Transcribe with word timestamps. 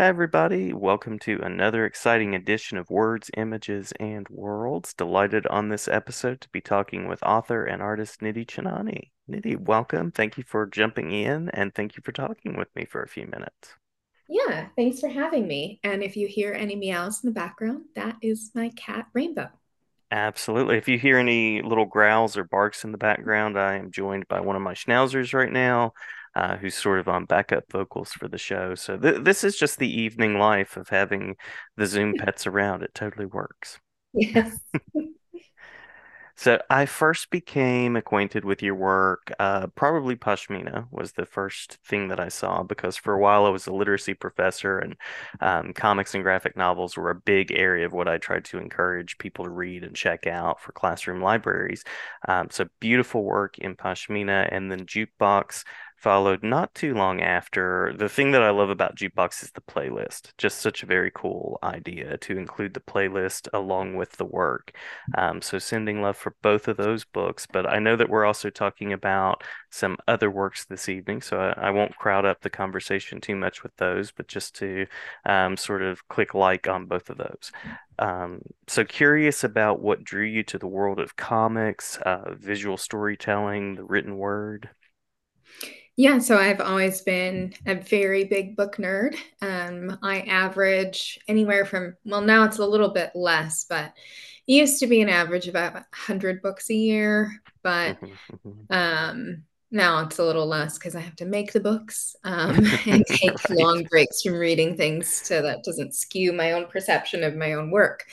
Hi, 0.00 0.06
everybody. 0.06 0.72
Welcome 0.72 1.18
to 1.18 1.40
another 1.42 1.84
exciting 1.84 2.34
edition 2.34 2.78
of 2.78 2.88
Words, 2.88 3.30
Images, 3.36 3.92
and 4.00 4.26
Worlds. 4.30 4.94
Delighted 4.94 5.46
on 5.48 5.68
this 5.68 5.88
episode 5.88 6.40
to 6.40 6.48
be 6.48 6.62
talking 6.62 7.06
with 7.06 7.22
author 7.22 7.66
and 7.66 7.82
artist 7.82 8.20
Nidhi 8.20 8.46
Chanani. 8.46 9.10
Nidhi, 9.30 9.58
welcome. 9.58 10.10
Thank 10.10 10.38
you 10.38 10.44
for 10.44 10.64
jumping 10.64 11.12
in 11.12 11.50
and 11.50 11.74
thank 11.74 11.98
you 11.98 12.02
for 12.02 12.12
talking 12.12 12.56
with 12.56 12.74
me 12.74 12.86
for 12.86 13.02
a 13.02 13.08
few 13.08 13.26
minutes. 13.26 13.74
Yeah, 14.26 14.68
thanks 14.74 15.00
for 15.00 15.08
having 15.10 15.46
me. 15.46 15.80
And 15.84 16.02
if 16.02 16.16
you 16.16 16.26
hear 16.28 16.54
any 16.54 16.76
meows 16.76 17.22
in 17.22 17.28
the 17.28 17.34
background, 17.34 17.82
that 17.94 18.16
is 18.22 18.52
my 18.54 18.70
cat 18.70 19.04
Rainbow. 19.12 19.50
Absolutely. 20.10 20.78
If 20.78 20.88
you 20.88 20.98
hear 20.98 21.18
any 21.18 21.60
little 21.60 21.84
growls 21.84 22.38
or 22.38 22.44
barks 22.44 22.84
in 22.84 22.92
the 22.92 22.96
background, 22.96 23.58
I 23.58 23.74
am 23.74 23.90
joined 23.90 24.28
by 24.28 24.40
one 24.40 24.56
of 24.56 24.62
my 24.62 24.72
schnauzers 24.72 25.34
right 25.34 25.52
now 25.52 25.92
uh, 26.34 26.56
who's 26.56 26.74
sort 26.74 27.00
of 27.00 27.08
on 27.08 27.24
backup 27.24 27.64
vocals 27.70 28.12
for 28.12 28.28
the 28.28 28.38
show. 28.38 28.74
So 28.74 28.96
th- 28.96 29.22
this 29.22 29.44
is 29.44 29.56
just 29.56 29.78
the 29.78 30.00
evening 30.00 30.38
life 30.38 30.76
of 30.76 30.88
having 30.88 31.36
the 31.76 31.86
Zoom 31.86 32.14
pets 32.18 32.46
around. 32.46 32.82
It 32.82 32.94
totally 32.94 33.26
works. 33.26 33.78
Yes. 34.12 34.58
So 36.40 36.58
I 36.70 36.86
first 36.86 37.28
became 37.28 37.96
acquainted 37.96 38.46
with 38.46 38.62
your 38.62 38.74
work. 38.74 39.30
Uh, 39.38 39.66
probably 39.66 40.16
Pashmina 40.16 40.86
was 40.90 41.12
the 41.12 41.26
first 41.26 41.76
thing 41.84 42.08
that 42.08 42.18
I 42.18 42.28
saw 42.30 42.62
because 42.62 42.96
for 42.96 43.12
a 43.12 43.20
while 43.20 43.44
I 43.44 43.50
was 43.50 43.66
a 43.66 43.74
literacy 43.74 44.14
professor, 44.14 44.78
and 44.78 44.96
um, 45.42 45.74
comics 45.74 46.14
and 46.14 46.24
graphic 46.24 46.56
novels 46.56 46.96
were 46.96 47.10
a 47.10 47.14
big 47.14 47.52
area 47.52 47.84
of 47.84 47.92
what 47.92 48.08
I 48.08 48.16
tried 48.16 48.46
to 48.46 48.58
encourage 48.58 49.18
people 49.18 49.44
to 49.44 49.50
read 49.50 49.84
and 49.84 49.94
check 49.94 50.26
out 50.26 50.62
for 50.62 50.72
classroom 50.72 51.20
libraries. 51.20 51.84
Um, 52.26 52.48
so 52.50 52.68
beautiful 52.80 53.22
work 53.22 53.58
in 53.58 53.76
Pashmina, 53.76 54.48
and 54.50 54.72
then 54.72 54.86
Jukebox 54.86 55.64
followed 56.00 56.42
not 56.42 56.74
too 56.74 56.94
long 56.94 57.20
after. 57.20 57.92
The 57.94 58.08
thing 58.08 58.30
that 58.30 58.42
I 58.42 58.50
love 58.50 58.70
about 58.70 58.96
Jukebox 58.96 59.42
is 59.42 59.50
the 59.50 59.60
playlist. 59.60 60.32
Just 60.38 60.58
such 60.58 60.82
a 60.82 60.86
very 60.86 61.10
cool 61.14 61.58
idea 61.62 62.16
to 62.18 62.38
include 62.38 62.72
the 62.72 62.80
playlist 62.80 63.48
along 63.52 63.96
with 63.96 64.12
the 64.12 64.24
work. 64.24 64.72
Um, 65.18 65.42
so 65.42 65.58
sending 65.58 66.00
love 66.00 66.16
for 66.16 66.34
both 66.40 66.68
of 66.68 66.78
those 66.78 67.04
books. 67.04 67.46
But 67.46 67.66
I 67.66 67.78
know 67.78 67.96
that 67.96 68.08
we're 68.08 68.24
also 68.24 68.48
talking 68.48 68.94
about 68.94 69.44
some 69.70 69.98
other 70.08 70.30
works 70.30 70.64
this 70.64 70.88
evening, 70.88 71.20
so 71.20 71.38
I, 71.38 71.68
I 71.68 71.70
won't 71.70 71.96
crowd 71.96 72.24
up 72.24 72.40
the 72.40 72.50
conversation 72.50 73.20
too 73.20 73.36
much 73.36 73.62
with 73.62 73.76
those, 73.76 74.10
but 74.10 74.26
just 74.26 74.54
to 74.56 74.86
um, 75.26 75.58
sort 75.58 75.82
of 75.82 76.08
click 76.08 76.32
like 76.32 76.66
on 76.66 76.86
both 76.86 77.10
of 77.10 77.18
those. 77.18 77.52
Um, 77.98 78.40
so 78.66 78.84
curious 78.84 79.44
about 79.44 79.80
what 79.80 80.02
drew 80.02 80.24
you 80.24 80.42
to 80.44 80.58
the 80.58 80.66
world 80.66 80.98
of 80.98 81.16
comics, 81.16 81.98
uh, 81.98 82.32
visual 82.34 82.78
storytelling, 82.78 83.74
the 83.74 83.84
written 83.84 84.16
word. 84.16 84.70
Yeah, 86.00 86.16
so 86.16 86.38
I've 86.38 86.62
always 86.62 87.02
been 87.02 87.52
a 87.66 87.74
very 87.74 88.24
big 88.24 88.56
book 88.56 88.76
nerd. 88.76 89.16
Um, 89.42 89.98
I 90.02 90.22
average 90.22 91.20
anywhere 91.28 91.66
from, 91.66 91.94
well, 92.06 92.22
now 92.22 92.44
it's 92.44 92.56
a 92.56 92.64
little 92.64 92.88
bit 92.88 93.10
less, 93.14 93.66
but 93.68 93.92
it 94.46 94.52
used 94.54 94.80
to 94.80 94.86
be 94.86 95.02
an 95.02 95.10
average 95.10 95.46
of 95.46 95.56
about 95.56 95.74
100 95.74 96.40
books 96.40 96.70
a 96.70 96.74
year. 96.74 97.42
But 97.62 97.98
um, 98.70 99.42
now 99.70 100.06
it's 100.06 100.18
a 100.18 100.24
little 100.24 100.46
less 100.46 100.78
because 100.78 100.96
I 100.96 101.00
have 101.00 101.16
to 101.16 101.26
make 101.26 101.52
the 101.52 101.60
books 101.60 102.16
um, 102.24 102.64
and 102.86 103.04
take 103.06 103.50
right. 103.50 103.58
long 103.58 103.82
breaks 103.82 104.22
from 104.22 104.36
reading 104.36 104.78
things 104.78 105.06
so 105.06 105.42
that 105.42 105.64
doesn't 105.64 105.94
skew 105.94 106.32
my 106.32 106.52
own 106.52 106.64
perception 106.68 107.22
of 107.22 107.36
my 107.36 107.52
own 107.52 107.70
work. 107.70 108.06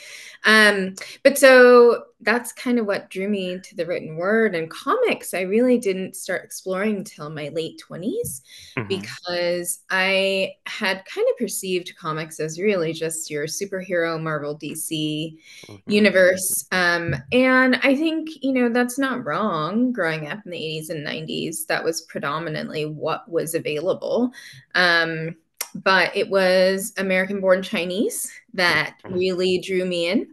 Um, 0.44 0.94
but 1.24 1.38
so 1.38 2.04
that's 2.20 2.52
kind 2.52 2.78
of 2.78 2.86
what 2.86 3.10
drew 3.10 3.28
me 3.28 3.60
to 3.60 3.76
the 3.76 3.86
written 3.86 4.16
word 4.16 4.54
and 4.54 4.70
comics. 4.70 5.34
I 5.34 5.42
really 5.42 5.78
didn't 5.78 6.16
start 6.16 6.44
exploring 6.44 6.96
until 6.96 7.30
my 7.30 7.48
late 7.50 7.80
20s 7.88 8.42
mm-hmm. 8.76 8.88
because 8.88 9.80
I 9.90 10.54
had 10.66 11.04
kind 11.04 11.26
of 11.30 11.38
perceived 11.38 11.96
comics 11.96 12.40
as 12.40 12.58
really 12.58 12.92
just 12.92 13.30
your 13.30 13.46
superhero 13.46 14.20
Marvel 14.20 14.58
DC 14.58 15.36
mm-hmm. 15.66 15.90
universe. 15.90 16.66
Um, 16.72 17.14
and 17.30 17.76
I 17.84 17.94
think, 17.94 18.30
you 18.42 18.52
know, 18.52 18.68
that's 18.68 18.98
not 18.98 19.24
wrong. 19.24 19.92
Growing 19.92 20.26
up 20.26 20.40
in 20.44 20.50
the 20.50 20.58
80s 20.58 20.90
and 20.90 21.06
90s, 21.06 21.66
that 21.66 21.84
was 21.84 22.00
predominantly 22.02 22.84
what 22.84 23.30
was 23.30 23.54
available. 23.54 24.32
Um, 24.74 25.36
but 25.82 26.16
it 26.16 26.28
was 26.28 26.92
American 26.96 27.40
born 27.40 27.62
Chinese 27.62 28.30
that 28.54 28.96
mm-hmm. 29.04 29.14
really 29.14 29.58
drew 29.58 29.84
me 29.84 30.08
in. 30.08 30.28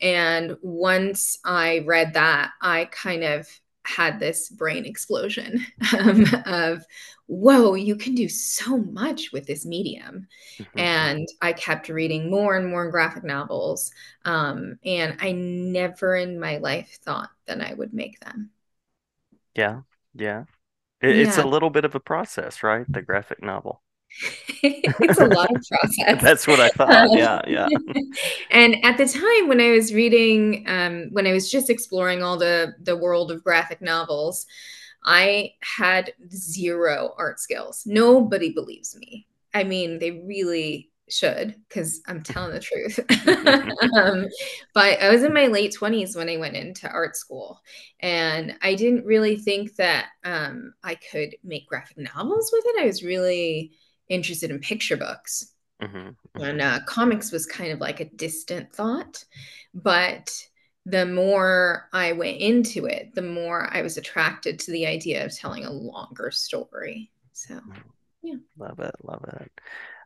And 0.00 0.56
once 0.62 1.38
I 1.44 1.84
read 1.86 2.14
that, 2.14 2.52
I 2.60 2.86
kind 2.86 3.24
of 3.24 3.48
had 3.84 4.18
this 4.18 4.48
brain 4.48 4.84
explosion 4.84 5.64
um, 5.98 6.26
of, 6.44 6.84
whoa, 7.26 7.74
you 7.74 7.96
can 7.96 8.14
do 8.14 8.28
so 8.28 8.78
much 8.78 9.32
with 9.32 9.46
this 9.46 9.64
medium. 9.64 10.26
Mm-hmm. 10.58 10.78
And 10.78 11.28
I 11.40 11.52
kept 11.52 11.88
reading 11.88 12.30
more 12.30 12.56
and 12.56 12.68
more 12.68 12.90
graphic 12.90 13.24
novels. 13.24 13.90
Um, 14.24 14.78
and 14.84 15.16
I 15.20 15.32
never 15.32 16.16
in 16.16 16.40
my 16.40 16.58
life 16.58 16.98
thought 17.02 17.30
that 17.46 17.60
I 17.60 17.74
would 17.74 17.94
make 17.94 18.20
them. 18.20 18.50
Yeah. 19.54 19.80
Yeah. 20.14 20.44
It, 21.00 21.16
yeah. 21.16 21.22
It's 21.22 21.38
a 21.38 21.46
little 21.46 21.70
bit 21.70 21.84
of 21.84 21.94
a 21.94 22.00
process, 22.00 22.62
right? 22.62 22.84
The 22.88 23.02
graphic 23.02 23.42
novel. 23.42 23.82
it's 24.62 25.18
a 25.18 25.26
lot 25.26 25.54
of 25.54 25.62
process. 25.68 26.22
That's 26.22 26.46
what 26.46 26.60
I 26.60 26.68
thought. 26.70 27.08
Yeah, 27.12 27.40
yeah. 27.46 27.68
and 28.50 28.76
at 28.84 28.96
the 28.96 29.06
time 29.06 29.48
when 29.48 29.60
I 29.60 29.70
was 29.70 29.92
reading, 29.92 30.64
um, 30.66 31.08
when 31.12 31.26
I 31.26 31.32
was 31.32 31.50
just 31.50 31.70
exploring 31.70 32.22
all 32.22 32.36
the 32.36 32.74
the 32.82 32.96
world 32.96 33.30
of 33.30 33.44
graphic 33.44 33.82
novels, 33.82 34.46
I 35.04 35.52
had 35.60 36.12
zero 36.30 37.14
art 37.18 37.40
skills. 37.40 37.82
Nobody 37.86 38.52
believes 38.52 38.96
me. 38.96 39.26
I 39.54 39.64
mean, 39.64 39.98
they 39.98 40.22
really 40.26 40.90
should 41.08 41.54
because 41.68 42.00
I'm 42.06 42.22
telling 42.22 42.52
the 42.52 42.60
truth. 42.60 42.98
um, 43.96 44.26
but 44.74 45.00
I 45.00 45.10
was 45.10 45.22
in 45.22 45.32
my 45.32 45.46
late 45.46 45.76
20s 45.78 46.16
when 46.16 46.28
I 46.28 46.36
went 46.36 46.56
into 46.56 46.90
art 46.90 47.16
school, 47.16 47.60
and 48.00 48.56
I 48.62 48.74
didn't 48.74 49.04
really 49.04 49.36
think 49.36 49.76
that 49.76 50.06
um, 50.24 50.74
I 50.82 50.96
could 50.96 51.36
make 51.44 51.68
graphic 51.68 51.98
novels 51.98 52.50
with 52.52 52.64
it. 52.66 52.82
I 52.82 52.86
was 52.86 53.02
really 53.02 53.72
interested 54.08 54.50
in 54.50 54.60
picture 54.60 54.96
books. 54.96 55.52
Mm-hmm. 55.82 55.96
mm-hmm. 55.96 56.40
And 56.42 56.60
uh, 56.60 56.80
comics 56.86 57.32
was 57.32 57.46
kind 57.46 57.72
of 57.72 57.80
like 57.80 58.00
a 58.00 58.10
distant 58.10 58.72
thought. 58.72 59.24
But 59.74 60.32
the 60.84 61.04
more 61.04 61.88
I 61.92 62.12
went 62.12 62.38
into 62.38 62.86
it, 62.86 63.14
the 63.14 63.22
more 63.22 63.68
I 63.72 63.82
was 63.82 63.96
attracted 63.96 64.58
to 64.60 64.70
the 64.70 64.86
idea 64.86 65.24
of 65.24 65.36
telling 65.36 65.64
a 65.64 65.72
longer 65.72 66.30
story. 66.30 67.10
So, 67.32 67.60
yeah. 68.22 68.36
Love 68.56 68.80
it. 68.80 68.94
Love 69.02 69.24
it. 69.40 69.52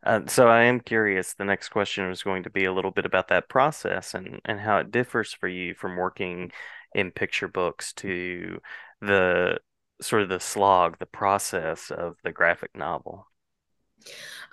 Uh, 0.03 0.21
so 0.27 0.49
I 0.49 0.62
am 0.62 0.81
curious. 0.81 1.34
The 1.34 1.44
next 1.44 1.69
question 1.69 2.09
was 2.09 2.22
going 2.22 2.44
to 2.44 2.50
be 2.50 2.65
a 2.65 2.72
little 2.72 2.91
bit 2.91 3.05
about 3.05 3.28
that 3.28 3.49
process 3.49 4.15
and, 4.15 4.41
and 4.47 4.59
how 4.59 4.78
it 4.78 4.91
differs 4.91 5.33
for 5.33 5.47
you 5.47 5.75
from 5.75 5.97
working 5.97 6.50
in 6.94 7.10
picture 7.10 7.49
books 7.49 7.93
to 7.94 8.60
the 9.00 9.59
sort 10.00 10.22
of 10.22 10.28
the 10.31 10.41
slog, 10.41 10.99
the 10.99 11.06
process 11.06 11.91
of 11.91 12.16
the 12.25 12.33
graphic 12.33 12.75
novel. 12.75 13.27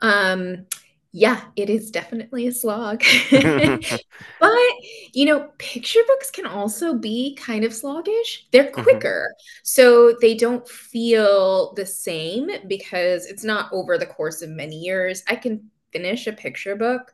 Um, 0.02 0.66
yeah, 1.18 1.42
it 1.56 1.70
is 1.70 1.90
definitely 1.90 2.46
a 2.48 2.52
slog. 2.52 3.04
but, 3.32 4.60
you 5.14 5.26
know, 5.26 5.50
picture 5.58 6.02
books 6.06 6.30
can 6.30 6.46
also 6.46 6.94
be 6.94 7.36
kind 7.36 7.64
of 7.64 7.74
sluggish. 7.74 8.48
They're 8.52 8.66
mm-hmm. 8.66 8.84
quicker. 8.84 9.30
Mm-hmm. 9.32 9.60
So 9.64 10.16
they 10.22 10.36
don't 10.36 10.68
feel 10.68 11.74
the 11.74 11.86
same 11.86 12.50
because 12.68 13.26
it's 13.26 13.44
not 13.44 13.72
over 13.72 13.98
the 13.98 14.06
course 14.06 14.44
of 14.44 14.50
many 14.50 14.76
years. 14.76 15.24
I 15.28 15.38
can 15.38 15.72
finish 15.92 16.28
a 16.28 16.34
picture 16.34 16.76
book. 16.76 17.14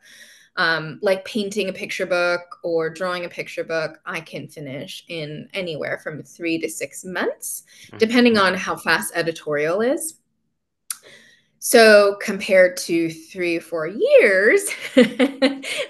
Um, 0.55 0.99
like 1.01 1.25
painting 1.25 1.69
a 1.69 1.73
picture 1.73 2.05
book 2.05 2.41
or 2.63 2.87
drawing 2.91 3.25
a 3.25 3.29
picture 3.29 3.63
book, 3.63 3.99
I 4.05 4.19
can 4.19 4.47
finish 4.47 5.03
in 5.07 5.49
anywhere 5.53 5.97
from 6.03 6.21
three 6.21 6.59
to 6.59 6.69
six 6.69 7.03
months, 7.03 7.63
mm-hmm. 7.87 7.97
depending 7.97 8.37
on 8.37 8.53
how 8.53 8.75
fast 8.75 9.13
editorial 9.15 9.81
is. 9.81 10.19
So 11.65 12.17
compared 12.19 12.75
to 12.77 13.09
three 13.09 13.55
or 13.55 13.61
four 13.61 13.87
years 13.87 14.69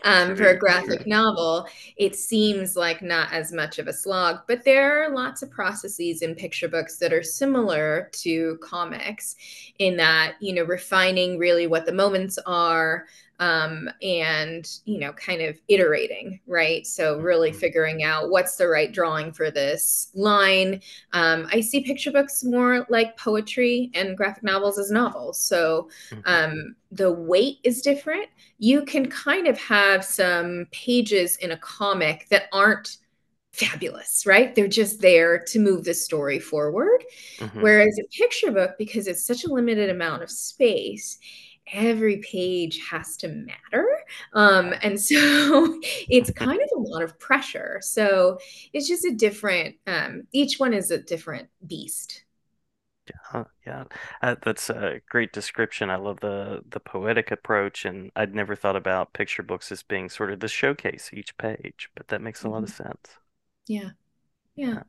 um, 0.03 0.35
for 0.35 0.49
a 0.49 0.55
graphic 0.55 1.07
novel, 1.07 1.67
it 1.97 2.15
seems 2.15 2.75
like 2.75 3.01
not 3.01 3.33
as 3.33 3.51
much 3.51 3.79
of 3.79 3.87
a 3.87 3.93
slog. 3.93 4.41
But 4.47 4.63
there 4.63 5.03
are 5.03 5.15
lots 5.15 5.41
of 5.41 5.49
processes 5.49 6.21
in 6.21 6.35
picture 6.35 6.67
books 6.67 6.97
that 6.97 7.11
are 7.11 7.23
similar 7.23 8.11
to 8.21 8.59
comics, 8.61 9.35
in 9.79 9.97
that 9.97 10.35
you 10.39 10.53
know 10.53 10.63
refining 10.63 11.39
really 11.39 11.65
what 11.65 11.87
the 11.87 11.91
moments 11.91 12.37
are, 12.45 13.07
um, 13.43 13.89
and 14.01 14.79
you 14.85 14.99
know 14.99 15.11
kind 15.13 15.41
of 15.41 15.59
iterating 15.67 16.39
right 16.47 16.87
so 16.87 17.19
really 17.19 17.49
mm-hmm. 17.49 17.59
figuring 17.59 18.03
out 18.03 18.29
what's 18.29 18.55
the 18.55 18.67
right 18.67 18.93
drawing 18.93 19.33
for 19.33 19.51
this 19.51 20.11
line 20.15 20.81
um, 21.11 21.45
i 21.51 21.59
see 21.59 21.81
picture 21.81 22.11
books 22.11 22.43
more 22.45 22.85
like 22.89 23.17
poetry 23.17 23.91
and 23.95 24.15
graphic 24.15 24.43
novels 24.43 24.79
as 24.79 24.91
novels 24.91 25.37
so 25.37 25.89
mm-hmm. 26.09 26.21
um, 26.25 26.75
the 26.91 27.11
weight 27.11 27.57
is 27.63 27.81
different 27.81 28.27
you 28.59 28.85
can 28.85 29.09
kind 29.09 29.45
of 29.45 29.59
have 29.59 30.05
some 30.05 30.65
pages 30.71 31.35
in 31.37 31.51
a 31.51 31.57
comic 31.57 32.27
that 32.29 32.47
aren't 32.53 32.97
fabulous, 33.51 34.25
right? 34.25 34.55
They're 34.55 34.67
just 34.67 34.99
there 34.99 35.37
to 35.37 35.59
move 35.59 35.83
the 35.83 35.93
story 35.93 36.39
forward. 36.39 37.03
Mm-hmm. 37.37 37.61
Whereas 37.61 37.99
a 37.99 38.07
picture 38.17 38.51
book, 38.51 38.71
because 38.79 39.05
it's 39.05 39.23
such 39.23 39.43
a 39.43 39.53
limited 39.53 39.91
amount 39.91 40.23
of 40.23 40.31
space, 40.31 41.19
every 41.71 42.17
page 42.17 42.79
has 42.89 43.15
to 43.17 43.27
matter. 43.29 43.87
Um, 44.33 44.73
and 44.81 44.99
so 44.99 45.15
it's 46.09 46.29
kind 46.31 46.61
of 46.61 46.69
a 46.77 46.81
lot 46.81 47.03
of 47.03 47.17
pressure. 47.19 47.79
So 47.81 48.39
it's 48.73 48.87
just 48.87 49.05
a 49.05 49.11
different, 49.11 49.75
um, 49.87 50.23
each 50.33 50.59
one 50.59 50.73
is 50.73 50.91
a 50.91 50.97
different 50.97 51.49
beast. 51.65 52.23
Yeah, 53.09 53.43
yeah. 53.65 53.83
Uh, 54.21 54.35
that's 54.41 54.69
a 54.69 55.01
great 55.09 55.33
description. 55.33 55.89
I 55.89 55.97
love 55.97 56.19
the 56.21 56.63
the 56.69 56.79
poetic 56.79 57.31
approach, 57.31 57.83
and 57.85 58.11
I'd 58.15 58.33
never 58.33 58.55
thought 58.55 58.75
about 58.77 59.13
picture 59.13 59.43
books 59.43 59.71
as 59.71 59.83
being 59.83 60.09
sort 60.09 60.31
of 60.31 60.39
the 60.39 60.47
showcase 60.47 61.09
each 61.13 61.37
page, 61.37 61.89
but 61.95 62.07
that 62.09 62.21
makes 62.21 62.43
a 62.43 62.49
lot 62.49 62.63
of 62.63 62.69
Mhm. 62.69 62.71
sense. 62.71 63.17
Yeah. 63.67 63.91
Yeah. 64.55 64.75
Yeah. 64.75 64.83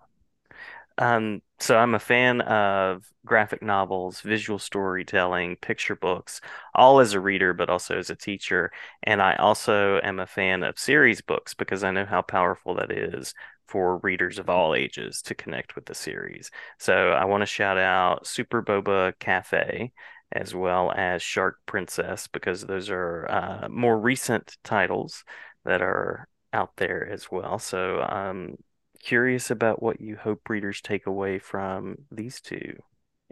Um, 0.99 1.43
so 1.59 1.77
I'm 1.77 1.95
a 1.95 1.99
fan 1.99 2.41
of 2.43 3.05
graphic 3.27 3.63
novels, 3.63 4.21
visual 4.21 4.59
storytelling, 4.59 5.57
picture 5.57 5.97
books, 5.97 6.41
all 6.75 7.01
as 7.01 7.15
a 7.15 7.21
reader, 7.21 7.53
but 7.53 7.69
also 7.71 7.99
as 7.99 8.11
a 8.11 8.17
teacher. 8.17 8.71
And 9.03 9.21
I 9.21 9.35
also 9.37 10.01
am 10.03 10.21
a 10.21 10.27
fan 10.27 10.63
of 10.63 10.79
series 10.79 11.21
books 11.21 11.55
because 11.55 11.83
I 11.83 11.91
know 11.91 12.05
how 12.05 12.23
powerful 12.23 12.75
that 12.77 12.93
is 12.93 13.35
for 13.67 13.99
readers 13.99 14.39
of 14.39 14.49
all 14.49 14.75
ages 14.75 15.23
to 15.23 15.35
connect 15.35 15.75
with 15.75 15.87
the 15.87 15.95
series. 15.95 16.51
So 16.79 17.11
I 17.11 17.25
want 17.25 17.43
to 17.43 17.47
shout 17.47 17.79
out 17.79 18.27
Super 18.27 18.63
Boba 18.63 19.19
Cafe 19.19 19.93
as 20.33 20.55
well 20.55 20.93
as 20.93 21.23
Shark 21.23 21.59
Princess 21.67 22.29
because 22.29 22.63
those 22.63 22.91
are 22.91 23.27
uh, 23.31 23.69
more 23.69 23.99
recent 23.99 24.57
titles 24.65 25.25
that 25.65 25.81
are 25.83 26.29
out 26.53 26.77
there 26.77 27.09
as 27.11 27.31
well. 27.31 27.59
So 27.59 28.01
um, 28.03 28.57
curious 29.05 29.51
about 29.51 29.83
what 29.83 30.01
you 30.01 30.17
hope 30.17 30.49
readers 30.49 30.81
take 30.81 31.07
away 31.07 31.39
from 31.39 32.07
these 32.11 32.41
two 32.41 32.83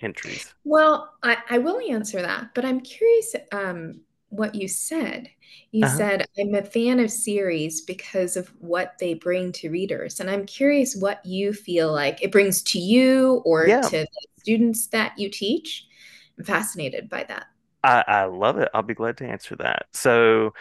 entries. 0.03 0.55
Well, 0.65 1.15
I, 1.23 1.39
I 1.51 1.59
will 1.59 1.81
answer 1.93 2.23
that, 2.23 2.51
but 2.55 2.65
I'm 2.65 2.81
curious 2.81 3.35
um, 3.53 4.01
what 4.29 4.55
you 4.55 4.69
said. 4.69 5.29
You 5.73 5.87
Uh-huh. 5.87 6.05
said, 6.07 6.25
I'm 6.39 6.55
a 6.55 6.63
fan 6.65 7.01
of 7.01 7.11
series 7.11 7.81
because 7.81 8.37
of 8.37 8.49
what 8.61 8.95
they 8.99 9.15
bring 9.15 9.53
to 9.53 9.71
readers. 9.71 10.21
And 10.21 10.31
I'm 10.31 10.47
curious 10.47 10.97
what 10.97 11.25
you 11.27 11.53
feel 11.53 11.93
like 11.93 12.23
it 12.23 12.33
brings 12.33 12.63
to 12.65 12.79
you 12.79 13.43
or 13.45 13.73
Yeah, 13.73 13.91
to 13.91 13.99
the 13.99 14.09
students 14.39 14.87
that 14.89 15.19
you 15.19 15.29
teach. 15.31 15.87
I'm 16.39 16.45
fascinated 16.45 17.09
by 17.11 17.25
that. 17.25 17.47
I, 17.85 18.05
I 18.07 18.25
love 18.27 18.59
it. 18.59 18.69
I'll 18.75 18.83
be 18.83 18.95
glad 18.95 19.17
to 19.19 19.27
answer 19.27 19.57
that. 19.57 19.87
So 19.93 20.55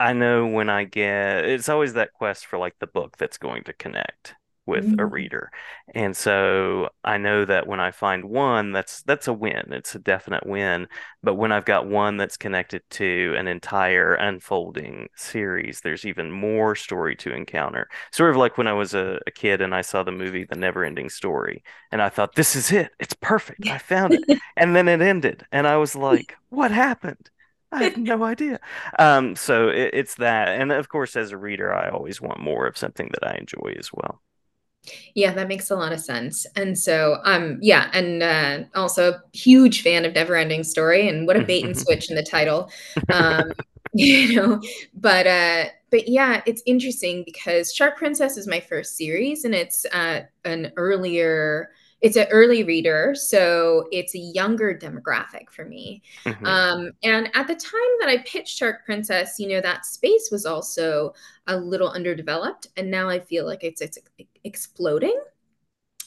I 0.00 0.12
know 0.14 0.46
when 0.46 0.70
I 0.70 0.84
get, 0.84 1.44
it's 1.46 1.68
always 1.70 1.94
that 1.94 2.12
quest 2.14 2.46
for 2.46 2.58
like 2.58 2.78
the 2.80 2.86
book 2.86 3.16
that's 3.18 3.38
going 3.38 3.64
to 3.64 3.72
connect 3.74 4.36
with 4.66 4.92
a 4.98 5.06
Mhm. 5.06 5.06
reader. 5.06 5.50
And 5.94 6.16
so 6.16 6.90
I 7.04 7.18
know 7.18 7.44
that 7.44 7.66
when 7.66 7.80
I 7.80 7.90
find 7.92 8.24
one, 8.24 8.72
that's 8.72 9.02
that's 9.02 9.28
a 9.28 9.32
win. 9.32 9.72
It's 9.72 9.94
a 9.94 9.98
definite 9.98 10.46
win. 10.46 10.88
But 11.22 11.34
when 11.34 11.52
I've 11.52 11.64
got 11.64 11.86
one 11.86 12.16
that's 12.16 12.36
connected 12.36 12.82
to 12.90 13.34
an 13.38 13.48
entire 13.48 14.14
unfolding 14.14 15.08
series, 15.16 15.80
there's 15.80 16.04
even 16.04 16.30
more 16.30 16.74
story 16.74 17.16
to 17.16 17.32
encounter. 17.32 17.88
Sort 18.12 18.30
of 18.30 18.36
like 18.36 18.58
when 18.58 18.66
I 18.66 18.72
was 18.72 18.94
a, 18.94 19.18
a 19.26 19.30
kid 19.30 19.60
and 19.60 19.74
I 19.74 19.82
saw 19.82 20.02
the 20.02 20.12
movie 20.12 20.44
The 20.44 20.56
Never-Ending 20.56 21.10
Story, 21.10 21.62
and 21.92 22.02
I 22.02 22.08
thought, 22.08 22.34
this 22.34 22.56
is 22.56 22.72
it. 22.72 22.90
It's 23.00 23.14
perfect. 23.14 23.66
I 23.68 23.78
found 23.78 24.14
it. 24.14 24.24
And 24.56 24.74
then 24.74 24.88
it 24.88 25.00
ended, 25.02 25.46
and 25.52 25.66
I 25.66 25.76
was 25.76 25.94
like, 25.94 26.36
what 26.48 26.70
happened? 26.70 27.30
I 27.72 27.82
had 27.82 27.96
no 27.96 28.22
idea. 28.24 28.60
Um, 28.98 29.36
so 29.36 29.68
it, 29.68 29.90
it's 29.92 30.14
that, 30.16 30.48
and 30.48 30.72
of 30.72 30.88
course, 30.88 31.16
as 31.16 31.32
a 31.32 31.36
reader, 31.38 31.72
I 31.74 31.90
always 31.90 32.20
want 32.20 32.40
more 32.40 32.66
of 32.66 32.78
something 32.78 33.10
that 33.12 33.26
I 33.26 33.36
enjoy 33.36 33.74
as 33.78 33.90
well. 33.92 34.22
Yeah, 35.14 35.32
that 35.32 35.48
makes 35.48 35.70
a 35.70 35.76
lot 35.76 35.92
of 35.92 36.00
sense. 36.00 36.46
And 36.56 36.78
so, 36.78 37.18
um, 37.24 37.58
yeah, 37.60 37.90
and 37.92 38.22
uh, 38.22 38.64
also 38.74 39.12
a 39.12 39.22
huge 39.32 39.82
fan 39.82 40.04
of 40.04 40.14
Neverending 40.14 40.64
Story, 40.64 41.08
and 41.08 41.26
what 41.26 41.36
a 41.36 41.42
bait 41.44 41.64
and 41.64 41.78
switch 41.78 42.10
in 42.10 42.16
the 42.16 42.22
title, 42.22 42.70
um, 43.12 43.52
you 43.92 44.36
know. 44.36 44.60
But 44.94 45.26
uh, 45.26 45.64
but 45.90 46.08
yeah, 46.08 46.42
it's 46.46 46.62
interesting 46.66 47.22
because 47.24 47.72
Shark 47.74 47.96
Princess 47.96 48.36
is 48.36 48.46
my 48.46 48.60
first 48.60 48.96
series, 48.96 49.44
and 49.44 49.54
it's 49.54 49.84
uh, 49.86 50.22
an 50.44 50.72
earlier. 50.76 51.70
It's 52.02 52.16
an 52.16 52.26
early 52.30 52.62
reader, 52.62 53.14
so 53.14 53.88
it's 53.90 54.14
a 54.14 54.18
younger 54.18 54.74
demographic 54.74 55.50
for 55.50 55.64
me. 55.64 56.02
Mhm, 56.24 56.46
Um, 56.46 56.90
and 57.02 57.30
at 57.34 57.46
the 57.48 57.54
time 57.54 57.80
that 58.00 58.08
I 58.08 58.18
pitched 58.26 58.56
Shark 58.56 58.84
Princess, 58.84 59.38
you 59.38 59.48
know, 59.48 59.60
that 59.62 59.86
space 59.86 60.28
was 60.30 60.46
also 60.46 61.14
a 61.46 61.56
little 61.56 61.90
underdeveloped, 61.90 62.68
and 62.76 62.90
now 62.90 63.08
I 63.08 63.20
feel 63.20 63.46
like 63.46 63.64
it's 63.64 63.80
it's 63.80 63.98
exploding, 64.44 65.18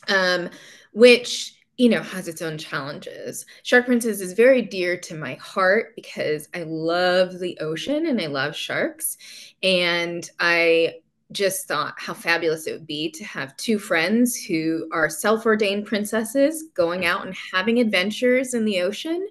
um, 0.07 0.49
which 0.93 1.55
you 1.77 1.89
know 1.89 2.01
has 2.01 2.27
its 2.27 2.41
own 2.41 2.57
challenges. 2.57 3.45
Shark 3.63 3.85
Princess 3.85 4.19
is 4.21 4.33
very 4.33 4.61
dear 4.61 4.97
to 4.97 5.15
my 5.15 5.35
heart 5.35 5.93
because 5.95 6.49
I 6.53 6.63
love 6.63 7.39
the 7.39 7.57
ocean 7.59 8.05
and 8.07 8.19
I 8.19 8.27
love 8.27 8.55
sharks, 8.55 9.17
and 9.63 10.29
I 10.39 10.95
just 11.31 11.67
thought 11.67 11.93
how 11.97 12.13
fabulous 12.13 12.65
it 12.67 12.73
would 12.73 12.87
be 12.87 13.11
to 13.11 13.23
have 13.23 13.55
two 13.57 13.77
friends 13.77 14.35
who 14.35 14.87
are 14.91 15.09
self-ordained 15.09 15.85
princesses 15.85 16.65
going 16.73 17.05
out 17.05 17.25
and 17.25 17.35
having 17.53 17.79
adventures 17.79 18.53
in 18.53 18.65
the 18.65 18.81
ocean 18.81 19.27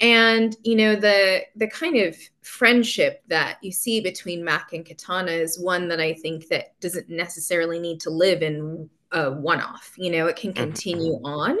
and 0.00 0.56
you 0.62 0.74
know 0.76 0.96
the 0.96 1.42
the 1.56 1.66
kind 1.68 1.96
of 1.96 2.16
friendship 2.42 3.22
that 3.28 3.58
you 3.62 3.70
see 3.70 4.00
between 4.00 4.44
Mac 4.44 4.72
and 4.72 4.84
Katana 4.84 5.30
is 5.30 5.60
one 5.60 5.88
that 5.88 6.00
I 6.00 6.14
think 6.14 6.48
that 6.48 6.78
doesn't 6.80 7.08
necessarily 7.08 7.78
need 7.78 8.00
to 8.00 8.10
live 8.10 8.42
in 8.42 8.88
a 9.12 9.30
one-off. 9.30 9.92
You 9.96 10.10
know, 10.10 10.26
it 10.26 10.36
can 10.36 10.52
mhm, 10.52 10.56
continue 10.56 11.20
on, 11.24 11.58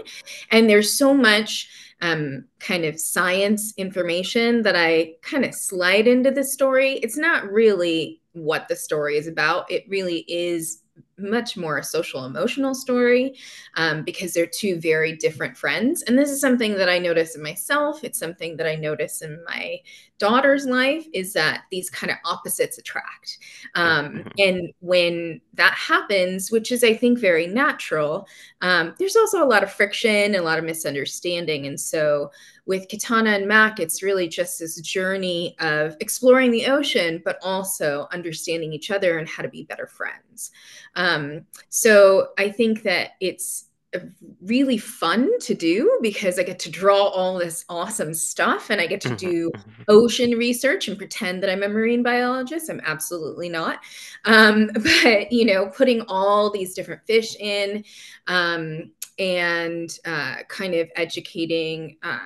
and 0.50 0.68
there's 0.68 0.96
so 0.96 1.12
much 1.12 1.68
um, 2.00 2.44
kind 2.58 2.84
of 2.84 2.98
science 2.98 3.74
information 3.76 4.62
that 4.62 4.74
I 4.76 5.14
kind 5.22 5.44
of 5.44 5.54
slide 5.54 6.08
into 6.08 6.30
the 6.30 6.44
story. 6.44 6.94
It's 6.94 7.18
not 7.18 7.50
really 7.50 8.19
what 8.32 8.68
the 8.68 8.76
story 8.76 9.16
is 9.16 9.26
about. 9.26 9.70
It 9.70 9.84
really 9.88 10.24
is 10.28 10.82
much 11.18 11.56
more 11.56 11.78
a 11.78 11.84
social 11.84 12.24
emotional 12.24 12.74
story 12.74 13.34
um, 13.76 14.02
because 14.04 14.32
they're 14.32 14.46
two 14.46 14.80
very 14.80 15.16
different 15.16 15.56
friends. 15.56 16.02
And 16.02 16.18
this 16.18 16.30
is 16.30 16.40
something 16.40 16.74
that 16.76 16.88
I 16.88 16.98
notice 16.98 17.36
in 17.36 17.42
myself. 17.42 18.04
It's 18.04 18.18
something 18.18 18.56
that 18.56 18.66
I 18.66 18.74
notice 18.74 19.22
in 19.22 19.42
my 19.46 19.78
daughter's 20.20 20.66
life 20.66 21.04
is 21.12 21.32
that 21.32 21.62
these 21.72 21.90
kind 21.90 22.12
of 22.12 22.18
opposites 22.24 22.78
attract. 22.78 23.38
Um, 23.74 24.10
mhm, 24.10 24.32
and 24.38 24.72
when 24.80 25.40
that 25.54 25.72
happens, 25.72 26.52
which 26.52 26.70
is, 26.70 26.84
I 26.84 26.94
think, 26.94 27.18
very 27.18 27.46
natural, 27.48 28.28
um, 28.60 28.94
there's 28.98 29.16
also 29.16 29.42
a 29.42 29.48
lot 29.48 29.64
of 29.64 29.72
friction 29.72 30.10
and 30.10 30.36
a 30.36 30.42
lot 30.42 30.58
of 30.58 30.64
misunderstanding. 30.64 31.66
And 31.66 31.80
so 31.80 32.30
with 32.66 32.88
Katana 32.88 33.30
and 33.30 33.48
Mac, 33.48 33.80
it's 33.80 34.02
really 34.02 34.28
just 34.28 34.60
this 34.60 34.80
journey 34.80 35.56
of 35.58 35.96
exploring 36.00 36.52
the 36.52 36.66
ocean, 36.66 37.20
but 37.24 37.38
also 37.42 38.06
understanding 38.12 38.72
each 38.72 38.90
other 38.92 39.18
and 39.18 39.28
how 39.28 39.42
to 39.42 39.48
be 39.48 39.64
better 39.64 39.88
friends. 39.88 40.52
Um, 40.94 41.46
so 41.70 42.28
I 42.38 42.50
think 42.50 42.82
that 42.82 43.12
it's 43.20 43.69
really 44.42 44.78
fun 44.78 45.28
to 45.40 45.54
do 45.54 45.98
because 46.00 46.38
I 46.38 46.44
get 46.44 46.58
to 46.60 46.70
draw 46.70 47.06
all 47.08 47.38
this 47.38 47.64
awesome 47.68 48.14
stuff 48.14 48.70
and 48.70 48.80
I 48.80 48.86
get 48.86 49.00
to 49.02 49.14
mhm, 49.14 49.16
do 49.16 49.50
mhm, 49.54 49.84
ocean 49.88 50.32
research 50.32 50.88
and 50.88 50.96
pretend 50.96 51.42
that 51.42 51.50
I'm 51.50 51.62
a 51.62 51.68
marine 51.68 52.02
biologist. 52.02 52.70
I'm 52.70 52.80
absolutely 52.84 53.48
not. 53.48 53.80
Um, 54.24 54.70
but, 54.74 55.32
you 55.32 55.44
know, 55.44 55.66
putting 55.68 56.02
all 56.02 56.50
these 56.50 56.74
different 56.74 57.04
fish 57.06 57.36
in 57.36 57.84
um, 58.28 58.92
and 59.18 59.98
uh, 60.04 60.36
kind 60.48 60.74
of 60.74 60.88
educating. 60.96 61.96
Uh, 62.02 62.18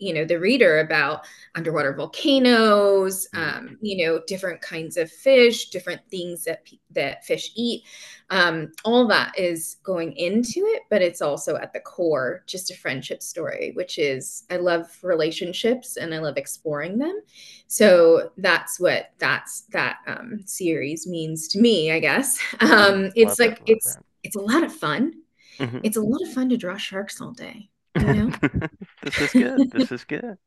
you 0.00 0.12
know 0.14 0.24
the 0.24 0.38
reader 0.38 0.80
about 0.80 1.24
underwater 1.54 1.92
volcanoes 1.94 3.28
mhm, 3.32 3.56
um, 3.56 3.78
you 3.80 4.06
know 4.06 4.20
different 4.26 4.60
kinds 4.60 4.96
of 4.96 5.10
fish 5.10 5.70
different 5.70 6.00
things 6.10 6.44
that 6.44 6.66
that 6.90 7.24
fish 7.24 7.52
eat 7.56 7.82
um, 8.30 8.72
all 8.84 9.06
that 9.08 9.36
is 9.38 9.76
going 9.82 10.12
into 10.16 10.60
it, 10.60 10.82
but 10.88 11.02
it's 11.02 11.20
also 11.20 11.56
at 11.56 11.72
the 11.72 11.80
core 11.80 12.42
just 12.46 12.70
a 12.70 12.76
friendship 12.76 13.22
story, 13.22 13.72
which 13.74 13.98
is 13.98 14.44
I 14.50 14.56
love 14.56 14.86
relationships 15.02 15.96
and 15.96 16.14
I 16.14 16.18
love 16.18 16.36
exploring 16.36 16.98
them. 16.98 17.20
So 17.66 18.30
that's 18.36 18.78
what 18.80 19.10
that's 19.18 19.62
that 19.72 19.98
um, 20.06 20.40
series 20.46 21.06
means 21.06 21.48
to 21.48 21.60
me, 21.60 21.92
I 21.92 21.98
guess. 22.00 22.38
mhm. 22.62 22.90
Um, 22.90 23.10
it's 23.16 23.38
Love 23.38 23.38
like 23.38 23.62
it's 23.66 23.96
it. 23.96 24.04
it's 24.22 24.36
a 24.36 24.40
lot 24.40 24.62
of 24.62 24.72
fun. 24.74 25.12
Mhm. 25.58 25.82
It's 25.82 25.96
a 25.96 26.02
lot 26.02 26.22
of 26.22 26.32
fun 26.32 26.50
to 26.50 26.58
draw 26.58 26.76
sharks 26.76 27.20
all 27.20 27.32
day, 27.32 27.69
you 27.98 28.12
know. 28.14 28.32
This 29.02 29.20
is 29.20 29.34
good. 29.34 29.70
This 29.70 29.92
is 29.92 30.04
good. 30.04 30.38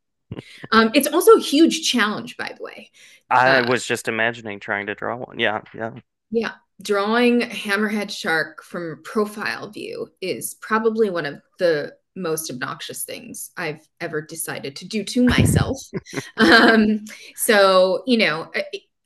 um, 0.71 0.91
it's 0.93 1.07
also 1.07 1.33
a 1.37 1.41
huge 1.41 1.89
challenge, 1.89 2.37
by 2.37 2.53
the 2.57 2.63
way. 2.63 2.91
I 3.29 3.59
Uh, 3.59 3.63
was 3.63 3.85
just 3.85 4.07
imagining 4.07 4.59
trying 4.59 4.87
to 4.87 4.95
draw 4.95 5.17
one. 5.17 5.39
Yeah, 5.39 5.61
yeah. 5.73 5.91
Yeah, 6.31 6.53
drawing 6.81 7.41
hammerhead 7.41 8.09
shark 8.09 8.63
from 8.63 9.01
profile 9.03 9.69
view 9.69 10.09
is 10.21 10.55
probably 10.55 11.09
one 11.09 11.25
of 11.25 11.41
the 11.59 11.93
most 12.15 12.49
obnoxious 12.51 13.03
things 13.03 13.51
I've 13.57 13.87
ever 13.99 14.21
decided 14.21 14.75
to 14.77 14.87
do 14.87 15.03
to 15.03 15.23
myself. 15.25 15.77
Um, 16.37 17.05
so, 17.35 18.03
you 18.05 18.17
know, 18.17 18.51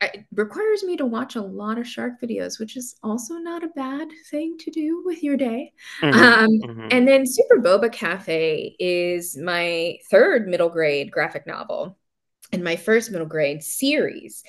it, 0.02 0.26
requires 0.34 0.84
me 0.84 0.98
to 0.98 1.06
watch 1.06 1.36
a 1.36 1.42
lot 1.42 1.78
of 1.78 1.88
shark 1.88 2.20
videos, 2.22 2.60
which 2.60 2.78
is 2.78 2.96
also 3.04 3.36
not 3.36 3.64
a 3.64 3.70
bad 3.70 4.08
thing 4.30 4.58
to 4.60 4.72
do 4.72 5.02
with 5.06 5.24
your 5.24 5.38
day. 5.38 5.74
hmm 6.02 6.12
Um, 6.12 6.48
hmm 6.62 6.90
and 6.90 7.08
then 7.08 7.26
Super 7.26 7.58
Boba 7.62 7.92
Cafe 7.92 8.76
is 8.80 9.38
my 9.38 9.98
third 10.10 10.48
middle 10.48 10.70
grade 10.70 11.12
graphic 11.12 11.46
novel. 11.48 11.98
and 12.54 12.64
my 12.64 12.76
first 12.76 13.12
middle 13.12 13.28
grade 13.28 13.64
series. 13.64 14.44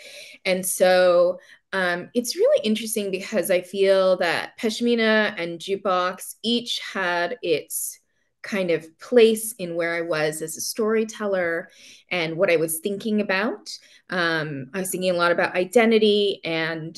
And 0.44 0.64
so 0.64 1.38
um, 1.72 2.10
it's 2.14 2.36
really 2.36 2.60
interesting 2.64 3.10
because 3.10 3.50
I 3.50 3.60
feel 3.62 4.16
that 4.18 4.58
Pashmina 4.58 5.34
and 5.36 5.58
Jukebox 5.58 6.36
each 6.42 6.80
had 6.92 7.36
its 7.42 7.98
kind 8.42 8.70
of 8.70 8.98
place 8.98 9.52
in 9.58 9.74
where 9.74 9.94
I 9.94 10.02
was 10.02 10.42
as 10.42 10.56
a 10.56 10.60
storyteller 10.60 11.68
and 12.10 12.36
what 12.36 12.50
I 12.50 12.56
was 12.56 12.78
thinking 12.78 13.20
about. 13.20 13.68
Um, 14.10 14.70
I 14.74 14.80
was 14.80 14.90
thinking 14.90 15.10
a 15.10 15.14
lot 15.14 15.32
about 15.32 15.56
identity 15.56 16.40
and 16.44 16.96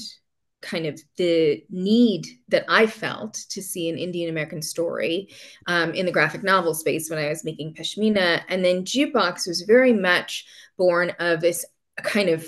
kind 0.63 0.87
of 0.87 1.01
the 1.17 1.65
need 1.71 2.27
that 2.49 2.65
I 2.69 2.87
felt 2.87 3.35
to 3.51 3.63
see 3.63 3.89
an 3.89 3.99
Indian 3.99 4.29
American 4.29 4.63
story 4.63 5.29
um, 5.67 5.93
in 5.95 6.07
the 6.07 6.13
graphic 6.13 6.43
novel 6.43 6.75
space 6.75 7.09
when 7.09 7.19
I 7.19 7.29
was 7.29 7.45
making 7.45 7.75
Pashmina. 7.75 8.43
And 8.49 8.65
then 8.65 8.85
Jukebox 8.85 9.47
was 9.47 9.63
very 9.63 9.93
much 9.93 10.45
born 10.77 11.13
of 11.19 11.41
this 11.41 11.65
kind 12.03 12.29
of 12.29 12.47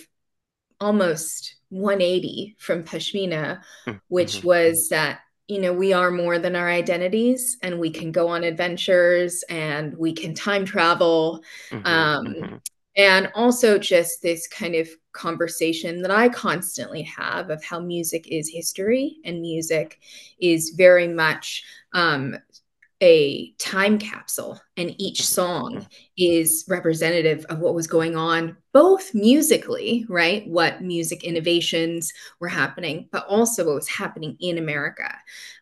almost 0.81 1.57
180 1.71 2.57
from 2.59 2.85
Pashmina, 2.85 3.63
mm-hmm. 3.87 3.93
which 4.09 4.45
was 4.45 4.89
that, 4.91 5.21
you 5.49 5.61
know, 5.61 5.73
we 5.73 5.93
are 5.93 6.11
more 6.11 6.39
than 6.39 6.57
our 6.57 6.69
identities 6.69 7.59
and 7.63 7.79
we 7.79 7.91
can 7.91 8.13
go 8.13 8.29
on 8.29 8.45
adventures 8.45 9.43
and 9.49 9.97
we 9.99 10.13
can 10.13 10.35
time 10.35 10.65
travel. 10.65 11.43
Mm-hmm. 11.71 11.87
Um, 11.87 12.27
mm-hmm 12.27 12.57
and 12.97 13.31
also 13.35 13.79
just 13.79 14.23
this 14.23 14.47
kind 14.47 14.75
of 14.75 14.89
conversation 15.13 16.03
that 16.03 16.11
I 16.11 16.29
constantly 16.29 17.03
have 17.03 17.51
of 17.51 17.65
how 17.65 17.81
music 17.81 18.27
is 18.29 18.49
history 18.49 19.17
and 19.25 19.41
music 19.41 20.01
is 20.41 20.75
very 20.77 21.09
much 21.09 21.65
um, 21.95 22.37
a 23.03 23.53
time 23.59 23.99
capsule, 23.99 24.61
and 24.77 24.95
each 24.99 25.27
song 25.27 25.87
is 26.17 26.65
representative 26.69 27.45
of 27.47 27.59
what 27.59 27.75
was 27.75 27.89
going 27.89 28.17
on, 28.17 28.57
both 28.73 29.13
musically, 29.13 30.07
right? 30.09 30.47
What 30.47 30.83
music 30.83 31.25
innovations 31.25 32.13
were 32.39 32.49
happening, 32.49 33.09
but 33.11 33.27
also 33.27 33.67
what 33.67 33.75
was 33.75 33.89
happening 33.89 34.37
in 34.41 34.57
America. 34.57 35.13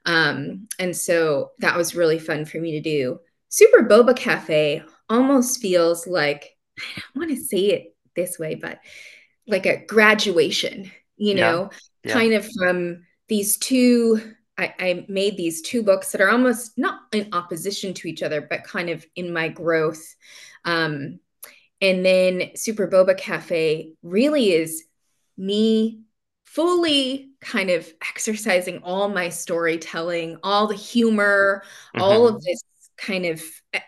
Um, 0.04 0.68
and 0.78 0.94
so 0.94 1.52
that 1.60 1.76
was 1.76 1.96
really 1.96 2.18
fun 2.18 2.44
for 2.44 2.58
me 2.58 2.72
to 2.72 2.80
do. 2.80 3.18
Super 3.48 3.82
Boba 3.82 4.14
Cafe 4.14 4.82
almost 5.08 5.60
feels 5.60 6.06
like 6.06 6.56
I 6.78 7.00
don't 7.00 7.26
want 7.26 7.30
to 7.36 7.44
say 7.44 7.70
it 7.70 7.96
this 8.14 8.38
way, 8.38 8.54
but 8.54 8.80
like 9.46 9.66
a 9.66 9.84
graduation, 9.86 10.90
you 11.16 11.34
know, 11.34 11.70
yeah. 11.72 11.78
Yeah. 12.04 12.12
kind 12.12 12.34
of 12.34 12.48
from 12.52 13.04
these 13.28 13.56
two. 13.56 14.34
I, 14.60 14.74
I 14.78 15.06
made 15.08 15.36
these 15.36 15.62
two 15.62 15.82
books 15.82 16.12
that 16.12 16.20
are 16.20 16.30
almost 16.30 16.76
not 16.76 17.00
in 17.12 17.30
opposition 17.32 17.94
to 17.94 18.08
each 18.08 18.22
other, 18.22 18.42
but 18.42 18.64
kind 18.64 18.90
of 18.90 19.04
in 19.16 19.32
my 19.32 19.48
growth. 19.48 20.14
Um, 20.64 21.18
and 21.80 22.04
then 22.04 22.50
Super 22.56 22.86
Boba 22.86 23.16
Cafe 23.16 23.94
really 24.02 24.52
is 24.52 24.84
me 25.38 26.02
fully 26.44 27.30
kind 27.40 27.70
of 27.70 27.90
exercising 28.06 28.82
all 28.82 29.08
my 29.08 29.30
storytelling, 29.30 30.36
all 30.42 30.66
the 30.66 30.74
humor, 30.74 31.62
mm-hmm. 31.94 32.02
all 32.02 32.28
of 32.28 32.42
this 32.42 32.60
kind 32.98 33.24
of. 33.24 33.42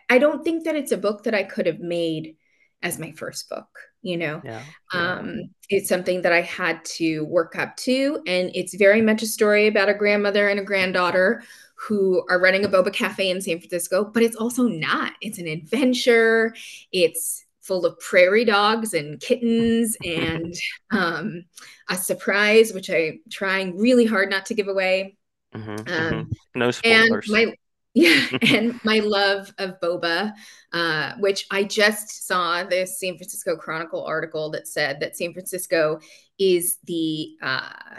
I 0.09 0.19
don't 0.19 0.43
think 0.43 0.64
that 0.64 0.76
it's 0.76 0.93
a 0.93 0.97
book 0.97 1.25
that 1.25 1.35
I 1.35 1.43
could 1.43 1.67
have 1.67 1.81
made 1.81 2.37
as 2.83 2.99
my 2.99 3.12
first 3.12 3.50
book 3.50 3.69
you 4.02 4.16
know 4.16 4.40
yeah, 4.44 4.62
yeah. 4.92 5.00
um 5.18 5.50
it's 5.68 5.88
something 5.88 6.23
that 6.23 6.32
i 6.32 6.40
had 6.40 6.85
to 6.85 7.25
work 7.25 7.56
up 7.56 7.76
to. 7.76 8.21
And 8.26 8.50
it's 8.54 8.75
very 8.75 9.00
much 9.00 9.23
a 9.23 9.26
story 9.26 9.66
about 9.66 9.88
a 9.88 9.94
grandmother 9.94 10.49
and 10.49 10.61
a 10.61 10.64
granddaughter 10.64 11.42
who 11.75 12.25
are 12.28 12.40
running 12.40 12.64
a 12.64 12.68
boba 12.68 12.92
cafe 12.92 13.30
in 13.30 13.40
san 13.40 13.59
francisco 13.59 14.04
but 14.04 14.23
it's 14.23 14.37
also 14.37 14.64
not. 14.64 15.14
It's 15.21 15.38
an 15.38 15.47
adventure. 15.47 16.54
It's 16.92 17.44
full 17.62 17.87
of 17.87 17.99
prairie 18.00 18.44
dogs 18.44 18.92
and 18.92 19.21
kittens 19.21 19.97
and 20.04 20.52
um, 20.90 21.44
a 21.88 21.97
surprise 21.97 22.73
which 22.73 22.90
i'm 22.90 23.21
trying 23.30 23.78
really 23.78 24.04
hard 24.04 24.30
not 24.30 24.47
to 24.47 24.54
give 24.54 24.68
away. 24.68 25.16
Mm-hmm, 25.54 25.71
um, 25.71 25.76
mm-hmm. 25.87 26.32
no 26.54 26.71
spoilers. 26.71 27.28
and 27.28 27.47
my 27.49 27.54
yeah, 27.94 28.26
and 28.42 28.80
my 28.84 29.00
love 29.00 29.52
of 29.58 29.78
boba, 29.80 30.32
uh, 30.72 31.12
which 31.18 31.46
I 31.50 31.64
just 31.64 32.26
saw 32.26 32.64
the 32.64 32.87
San 32.87 33.16
Francisco 33.16 33.54
Chronicle 33.56 34.04
article 34.04 34.50
that 34.52 34.66
said 34.66 35.00
that 35.00 35.16
San 35.16 35.34
Francisco 35.34 36.00
is 36.38 36.78
the, 36.84 37.37
uh, 37.42 37.99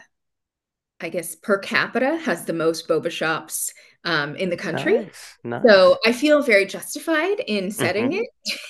I 1.00 1.09
guess, 1.09 1.35
per 1.35 1.59
capita 1.59 2.17
has 2.17 2.45
the 2.45 2.53
most 2.53 2.88
boba 2.88 3.12
shops 3.12 3.71
um, 4.03 4.35
in 4.35 4.50
the 4.50 4.57
country. 4.57 5.00
Nice, 5.00 5.38
nice. 5.43 5.63
So 5.65 5.97
I 6.05 6.12
feel 6.12 6.41
very 6.41 6.65
justified 6.65 7.39
in 7.41 7.71
setting 7.71 8.12
mm-hmm. 8.12 8.23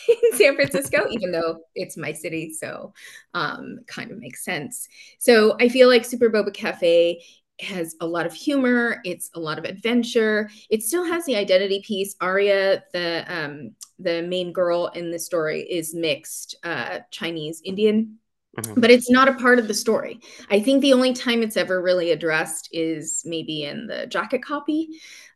it 0.08 0.20
in 0.32 0.38
San 0.38 0.56
Francisco, 0.56 1.08
even 1.10 1.32
though 1.32 1.62
it's 1.74 1.98
my 1.98 2.12
city. 2.12 2.53
So 2.53 2.94
um, 3.34 3.80
kind 3.88 4.12
of 4.12 4.20
makes 4.20 4.44
sense. 4.44 4.88
So 5.20 5.56
I 5.60 5.70
feel 5.70 5.88
like 5.88 6.06
Super 6.06 6.30
Boba 6.30 6.53
Cafe 6.53 7.24
has 7.60 7.96
a 8.02 8.08
lot 8.08 8.26
of 8.26 8.34
humor. 8.34 9.02
It's 9.06 9.30
a 9.36 9.40
lot 9.40 9.58
of 9.58 9.66
adventure. 9.66 10.50
It 10.70 10.84
still 10.84 11.06
has 11.06 11.26
the 11.26 11.36
identity 11.36 11.84
piece. 11.86 12.16
Arya, 12.20 12.84
the 12.94 13.26
um, 13.28 13.72
the 14.00 14.22
main 14.24 14.52
girl 14.52 14.88
in 14.88 15.12
the 15.12 15.20
story, 15.20 15.62
is 15.62 15.94
mixed 15.94 16.56
uh, 16.64 17.00
Chinese 17.12 17.62
Indian, 17.64 18.18
mm-hmm. 18.58 18.80
but 18.82 18.90
it's 18.90 19.10
not 19.10 19.30
a 19.30 19.34
part 19.36 19.60
of 19.60 19.68
the 19.68 19.74
story. 19.74 20.20
I 20.50 20.60
think 20.60 20.82
the 20.82 20.94
only 20.94 21.14
time 21.14 21.44
it's 21.44 21.58
ever 21.58 21.82
really 21.82 22.12
addressed 22.12 22.70
is 22.72 23.22
maybe 23.26 23.64
in 23.64 23.88
the 23.88 24.08
jacket 24.08 24.44
copy. 24.44 24.90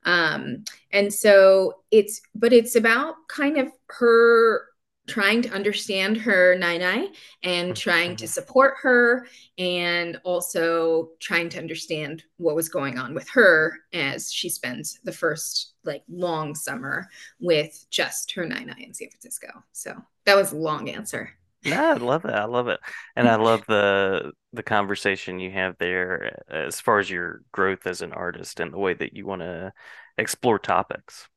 Um, 0.04 0.64
and 0.92 1.14
so 1.14 1.84
it's, 1.92 2.22
but 2.34 2.54
it's 2.54 2.76
about 2.76 3.16
kind 3.28 3.58
of 3.58 3.68
her 3.88 4.67
trying 5.08 5.42
to 5.42 5.50
understand 5.50 6.18
her 6.18 6.56
Nai 6.56 6.78
Nai 6.78 7.08
and 7.44 7.76
trying 7.76 8.16
to 8.18 8.26
mm-hmm. 8.26 8.30
support 8.30 8.76
her 8.82 9.26
and 9.58 10.20
also 10.24 11.12
trying 11.20 11.50
to 11.50 11.58
understand 11.58 12.24
what 12.38 12.56
was 12.56 12.70
going 12.70 12.98
on 12.98 13.14
with 13.14 13.28
her 13.30 13.80
as 13.94 14.32
she 14.32 14.50
spends 14.50 15.00
the 15.04 15.12
first 15.12 15.74
like 15.84 16.04
long 16.10 16.54
summer 16.54 17.08
with 17.40 17.86
just 17.90 18.32
her 18.34 18.46
Nai 18.46 18.64
Nai 18.64 18.76
in 18.80 18.94
San 18.94 19.10
Francisco. 19.10 19.48
So 19.72 19.96
that 20.26 20.36
was 20.36 20.52
a 20.52 20.58
long 20.58 20.90
answer. 20.90 21.32
No, 21.66 21.92
I 21.92 21.94
love 21.94 22.26
it. 22.26 22.34
I 22.34 22.46
love 22.46 22.68
it. 22.68 22.80
And 23.16 23.28
I 23.28 23.36
love 23.36 23.66
the 23.68 24.32
the 24.54 24.64
conversation 24.64 25.40
you 25.40 25.52
have 25.52 25.76
there 25.80 26.44
as 26.50 26.80
far 26.80 27.00
as 27.00 27.10
your 27.10 27.42
growth 27.52 27.88
as 27.88 28.02
an 28.02 28.14
artist 28.14 28.60
and 28.60 28.72
the 28.72 28.78
way 28.78 28.94
that 28.94 29.14
you 29.14 29.26
want 29.26 29.42
to 29.42 29.74
explore 30.18 30.60
topics. 30.60 31.28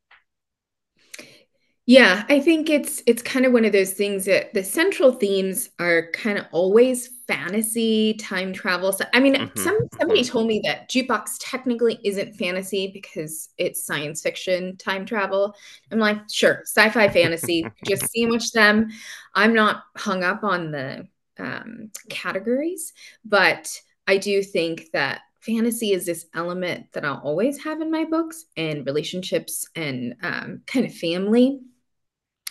Yeah, 1.90 2.25
I 2.28 2.38
think 2.38 2.70
it's 2.70 3.02
it's 3.06 3.20
kind 3.20 3.44
of 3.44 3.52
one 3.52 3.64
of 3.64 3.73
those 3.73 3.94
things 3.94 4.25
that 4.26 4.54
the 4.54 4.62
central 4.62 5.11
themes 5.11 5.70
are 5.80 6.09
kind 6.12 6.38
of 6.38 6.47
always 6.52 7.09
fantasy, 7.26 8.14
time 8.14 8.52
travel. 8.52 8.92
So, 8.92 9.06
I 9.12 9.18
mean, 9.18 9.35
mm-hmm. 9.35 9.59
some 9.59 9.76
somebody 9.99 10.20
mm-hmm. 10.20 10.30
told 10.30 10.47
me 10.47 10.61
that 10.62 10.88
jukebox 10.88 11.38
technically 11.40 11.99
isn't 12.04 12.37
fantasy 12.37 12.92
because 12.94 13.49
it's 13.59 13.85
science 13.85 14.23
fiction 14.23 14.76
time 14.76 15.04
travel. 15.04 15.52
I'm 15.90 15.99
like, 15.99 16.18
sure, 16.30 16.61
sci-fi 16.62 17.09
fantasy, 17.09 17.66
just 17.85 18.09
see 18.09 18.25
much 18.25 18.52
them. 18.52 18.90
I'm 19.35 19.52
not 19.52 19.82
hung 19.97 20.23
up 20.23 20.44
on 20.44 20.70
the 20.70 21.09
um, 21.40 21.90
categories, 22.09 22.92
but 23.25 23.68
I 24.06 24.16
do 24.16 24.44
think 24.44 24.92
that 24.92 25.23
fantasy 25.40 25.92
is 25.92 26.06
this 26.06 26.26
element 26.37 26.92
that 26.92 27.04
I'll 27.04 27.20
always 27.25 27.64
have 27.64 27.80
in 27.80 27.90
my 27.90 28.04
books 28.04 28.44
and 28.56 28.87
relationships 28.87 29.66
and 29.75 30.14
um, 30.23 30.62
kind 30.68 30.87
of 30.87 30.94
family 30.94 31.59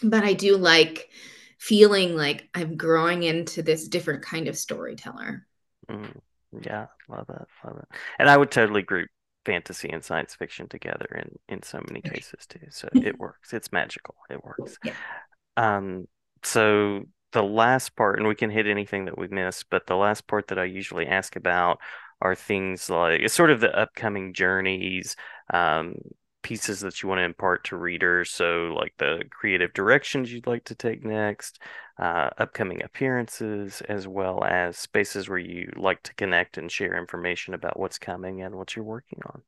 but 0.04 0.24
I 0.24 0.34
do 0.34 0.58
like 0.58 1.10
feeling 1.58 2.16
like 2.16 2.48
I'm 2.54 2.78
growing 2.78 3.24
into 3.24 3.62
this 3.62 3.88
different 3.88 4.24
kind 4.24 4.48
of 4.48 4.58
storyteller. 4.58 5.46
Mm, 5.90 6.20
yeah, 6.62 6.88
love 7.08 7.30
it, 7.30 7.48
love 7.66 7.78
it. 7.78 7.98
And 8.18 8.30
I 8.30 8.38
would 8.38 8.52
totally 8.52 8.82
group 8.82 9.10
fantasy 9.46 9.90
and 9.90 10.04
science 10.04 10.36
fiction 10.36 10.68
together 10.68 11.08
in 11.16 11.56
in 11.56 11.64
so 11.64 11.82
many 11.88 12.02
cases 12.02 12.46
too. 12.48 12.60
So 12.70 12.88
it 12.94 13.20
works. 13.20 13.54
It's 13.54 13.72
magical. 13.72 14.16
It 14.30 14.44
works. 14.44 14.78
Yeah. 14.84 14.94
Um. 15.58 16.08
So 16.44 17.06
the 17.32 17.44
last 17.44 17.96
part, 17.96 18.20
and 18.20 18.28
we 18.28 18.36
can 18.36 18.50
hit 18.50 18.68
anything 18.68 19.06
that 19.06 19.18
we 19.18 19.28
missed, 19.28 19.66
but 19.70 19.86
the 19.86 19.96
last 19.96 20.28
part 20.28 20.48
that 20.48 20.60
I 20.60 20.66
usually 20.66 21.06
ask 21.06 21.36
about 21.36 21.80
are 22.22 22.36
things 22.36 22.90
like 22.90 23.22
it's 23.22 23.34
sort 23.34 23.52
of 23.52 23.60
the 23.60 23.76
upcoming 23.78 24.34
journeys, 24.34 25.16
um, 25.54 25.96
pieces 26.42 26.80
that 26.82 27.02
you 27.02 27.10
want 27.10 27.20
to 27.20 27.24
impart 27.24 27.66
to 27.66 27.78
readers. 27.78 28.30
So, 28.32 28.74
like 28.78 28.94
the 28.98 29.24
creative 29.30 29.74
directions 29.74 30.32
you'd 30.32 30.48
like 30.48 30.64
to 30.66 30.76
take 30.76 31.04
next, 31.04 31.60
uh, 31.98 32.30
upcoming 32.38 32.84
appearances, 32.84 33.82
as 33.88 34.08
well 34.08 34.44
as 34.44 34.78
spaces 34.78 35.30
where 35.30 35.38
you 35.38 35.72
like 35.76 36.04
to 36.04 36.16
connect 36.16 36.58
and 36.58 36.72
share 36.72 36.98
information 36.98 37.54
about 37.54 37.80
what's 37.80 37.98
coming 37.98 38.42
and 38.42 38.56
what 38.56 38.76
you're 38.76 38.86
working 38.86 39.20
on. 39.26 39.42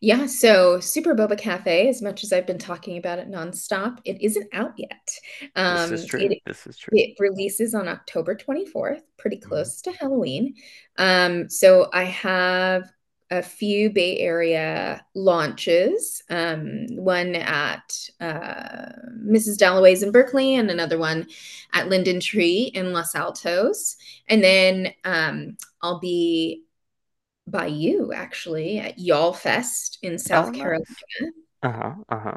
Yeah, 0.00 0.26
so 0.26 0.78
Super 0.78 1.14
Boba 1.14 1.36
Cafe, 1.36 1.88
as 1.88 2.00
much 2.00 2.22
as 2.22 2.32
I've 2.32 2.46
been 2.46 2.58
talking 2.58 2.96
about 2.96 3.18
it 3.18 3.28
nonstop, 3.28 3.98
it 4.04 4.22
isn't 4.22 4.48
out 4.52 4.72
yet. 4.76 5.08
Um, 5.56 5.90
this 5.90 6.02
is 6.02 6.06
true. 6.06 6.20
It, 6.20 6.38
this 6.46 6.66
is 6.66 6.78
true. 6.78 6.90
It 6.92 7.16
releases 7.18 7.74
on 7.74 7.88
October 7.88 8.36
24th, 8.36 9.00
pretty 9.16 9.38
mm-hmm. 9.38 9.48
close 9.48 9.80
mm-hmm. 9.82 9.90
to 9.90 9.98
Halloween. 9.98 10.54
Um, 10.96 11.48
so 11.48 11.90
I 11.92 12.04
have 12.04 12.88
a 13.30 13.42
few 13.42 13.90
Bay 13.90 14.18
Area 14.18 15.04
launches. 15.14 16.22
Um, 16.30 16.86
one 16.90 17.34
at 17.34 18.10
uh, 18.20 18.92
Mrs. 19.22 19.58
Dalloway's 19.58 20.02
in 20.02 20.12
Berkeley, 20.12 20.56
and 20.56 20.70
another 20.70 20.98
one 20.98 21.26
at 21.72 21.88
Linden 21.88 22.20
Tree 22.20 22.70
in 22.74 22.92
Los 22.92 23.14
Altos. 23.14 23.96
And 24.28 24.42
then 24.42 24.94
um, 25.04 25.56
I'll 25.82 26.00
be 26.00 26.64
by 27.46 27.66
you 27.66 28.12
actually 28.12 28.78
at 28.78 28.98
YALLFest 28.98 29.98
in 30.02 30.18
South 30.18 30.48
Oh, 30.48 30.52
Carolina. 30.52 30.84
Uh-huh. 31.62 31.94
Uh-huh. 32.08 32.36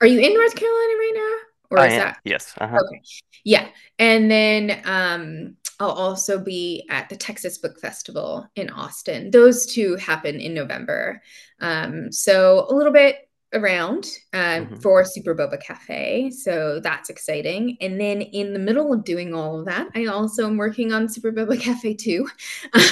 Are 0.00 0.06
you 0.06 0.20
in 0.20 0.34
North 0.34 0.54
Carolina 0.54 0.94
right 0.94 1.12
now? 1.14 1.36
Or 1.70 1.78
I 1.78 1.86
is 1.86 1.92
am. 1.94 1.98
that 2.00 2.18
Yes. 2.24 2.54
Uh-huh. 2.58 2.76
okay? 2.76 3.02
Yeah. 3.44 3.68
And 3.98 4.30
then 4.30 4.80
um 4.84 5.56
I'll 5.80 5.90
also 5.90 6.38
be 6.38 6.86
at 6.90 7.08
the 7.08 7.16
Texas 7.16 7.58
Book 7.58 7.80
Festival 7.80 8.46
in 8.54 8.70
Austin. 8.70 9.30
Those 9.30 9.66
two 9.66 9.96
happen 9.96 10.38
in 10.40 10.54
November. 10.54 11.22
Um, 11.60 12.12
so 12.12 12.66
a 12.68 12.74
little 12.74 12.92
bit 12.92 13.16
around 13.52 14.06
uh, 14.32 14.60
Mhm. 14.60 14.80
for 14.82 15.04
Super 15.04 15.34
Boba 15.34 15.60
Cafe. 15.60 16.30
So 16.30 16.78
that's 16.78 17.10
exciting. 17.10 17.76
And 17.80 18.00
then 18.00 18.20
in 18.22 18.52
the 18.52 18.60
middle 18.60 18.92
of 18.92 19.02
doing 19.04 19.34
all 19.34 19.58
of 19.58 19.64
that, 19.66 19.88
I 19.96 20.06
also 20.06 20.46
am 20.46 20.56
working 20.56 20.92
on 20.92 21.08
Super 21.08 21.32
Boba 21.32 21.60
Cafe 21.60 21.94
too. 21.94 22.28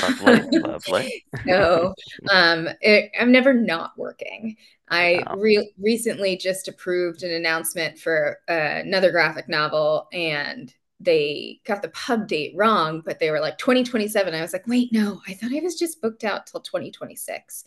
Lovely. 0.02 0.58
Lovely. 0.58 1.24
so 1.46 1.94
um, 2.32 2.68
it, 2.80 3.12
I'm 3.20 3.30
never 3.30 3.52
not 3.54 3.92
working. 3.96 4.56
I 4.88 5.22
Wow. 5.26 5.36
re- 5.36 5.72
recently 5.78 6.36
just 6.36 6.66
approved 6.66 7.22
an 7.22 7.30
announcement 7.30 7.98
for 7.98 8.38
uh, 8.48 8.52
another 8.82 9.10
graphic 9.12 9.48
novel, 9.48 10.08
and 10.12 10.74
they 11.00 11.60
got 11.64 11.82
the 11.82 11.88
pub 11.90 12.26
date 12.26 12.54
wrong, 12.56 13.02
but 13.04 13.18
they 13.18 13.30
were 13.30 13.40
like 13.40 13.58
2027. 13.58 14.34
I 14.34 14.40
was 14.40 14.52
like, 14.52 14.66
wait, 14.66 14.92
no, 14.92 15.20
I 15.28 15.34
thought 15.34 15.54
I 15.54 15.60
was 15.60 15.78
just 15.78 16.02
booked 16.02 16.24
out 16.24 16.46
till 16.46 16.60
2026. 16.60 17.64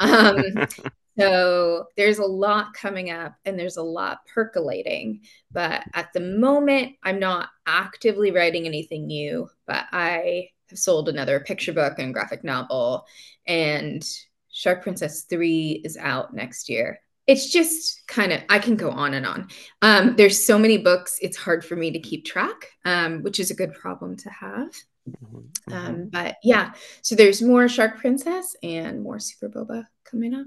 Um, 0.00 0.42
so 1.18 1.86
there's 1.96 2.18
a 2.18 2.26
lot 2.26 2.74
coming 2.74 3.10
up 3.10 3.34
and 3.44 3.58
there's 3.58 3.78
a 3.78 3.82
lot 3.82 4.26
percolating. 4.32 5.22
But 5.50 5.82
at 5.94 6.12
the 6.12 6.20
moment, 6.20 6.96
I'm 7.02 7.18
not 7.18 7.48
actively 7.66 8.30
writing 8.30 8.66
anything 8.66 9.06
new, 9.06 9.48
but 9.66 9.86
I 9.92 10.50
have 10.68 10.78
sold 10.78 11.08
another 11.08 11.40
picture 11.40 11.72
book 11.72 11.98
and 11.98 12.12
graphic 12.12 12.44
novel, 12.44 13.06
and 13.46 14.04
Shark 14.50 14.82
Princess 14.82 15.22
3 15.22 15.82
is 15.84 15.96
out 15.96 16.34
next 16.34 16.68
year. 16.68 17.00
It's 17.26 17.50
just 17.50 18.06
kind 18.06 18.32
of, 18.32 18.42
I 18.50 18.58
can 18.58 18.76
go 18.76 18.90
on 18.90 19.14
and 19.14 19.26
on. 19.26 19.48
Um, 19.82 20.16
there's 20.16 20.44
so 20.46 20.58
many 20.58 20.78
books, 20.78 21.18
it's 21.22 21.36
hard 21.36 21.64
for 21.64 21.76
me 21.76 21.90
to 21.92 21.98
keep 21.98 22.24
track, 22.24 22.70
um, 22.84 23.22
which 23.22 23.40
is 23.40 23.50
a 23.50 23.54
good 23.54 23.72
problem 23.74 24.16
to 24.18 24.30
have. 24.30 24.68
Mhm. 25.06 25.50
Mhm. 25.68 25.76
Um, 25.76 26.08
but 26.10 26.36
yeah, 26.42 26.74
so 27.02 27.14
there's 27.14 27.42
more 27.42 27.68
Shark 27.68 27.98
Princess 27.98 28.56
and 28.62 29.02
more 29.02 29.18
Super 29.18 29.48
Boba 29.48 29.86
coming 30.04 30.34
up. 30.34 30.46